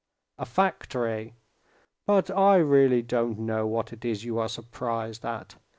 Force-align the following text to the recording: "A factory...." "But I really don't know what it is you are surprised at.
"A 0.39 0.47
factory...." 0.47 1.35
"But 2.07 2.31
I 2.31 2.55
really 2.57 3.03
don't 3.03 3.37
know 3.37 3.67
what 3.67 3.93
it 3.93 4.03
is 4.03 4.23
you 4.25 4.39
are 4.39 4.49
surprised 4.49 5.23
at. 5.23 5.57